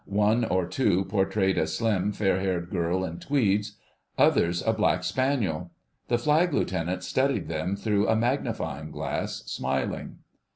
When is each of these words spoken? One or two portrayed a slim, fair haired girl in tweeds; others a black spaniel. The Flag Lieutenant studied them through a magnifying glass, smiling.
One 0.07 0.45
or 0.45 0.65
two 0.65 1.05
portrayed 1.05 1.59
a 1.59 1.67
slim, 1.67 2.11
fair 2.11 2.39
haired 2.39 2.71
girl 2.71 3.05
in 3.05 3.19
tweeds; 3.19 3.73
others 4.17 4.63
a 4.65 4.73
black 4.73 5.03
spaniel. 5.03 5.69
The 6.07 6.17
Flag 6.17 6.55
Lieutenant 6.55 7.03
studied 7.03 7.47
them 7.47 7.75
through 7.75 8.07
a 8.07 8.15
magnifying 8.15 8.89
glass, 8.89 9.43
smiling. 9.45 10.17